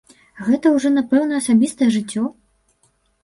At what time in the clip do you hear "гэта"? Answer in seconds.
0.45-0.71